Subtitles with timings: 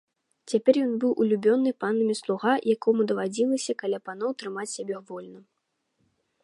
[0.51, 5.39] Цяпер ён быў улюбёны панамі слуга, яму дазвалялася каля паноў трымаць сябе вольна.